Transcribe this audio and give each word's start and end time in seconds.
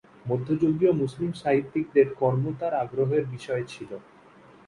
মধ্যযুগীয় 0.25 0.91
মুসলিম 0.93 1.31
সাহিত্যিকদের 1.33 2.07
কর্ম 2.19 2.43
তাঁর 2.59 2.73
আগ্রহের 2.83 3.23
বিষয় 3.25 3.63
ছিল। 3.63 3.91